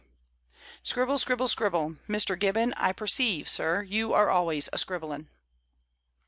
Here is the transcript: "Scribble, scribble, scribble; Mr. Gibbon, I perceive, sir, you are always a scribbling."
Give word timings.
"Scribble, 0.81 1.19
scribble, 1.19 1.47
scribble; 1.47 1.97
Mr. 2.09 2.35
Gibbon, 2.35 2.73
I 2.75 2.91
perceive, 2.91 3.47
sir, 3.47 3.83
you 3.83 4.13
are 4.13 4.31
always 4.31 4.67
a 4.73 4.79
scribbling." 4.79 5.29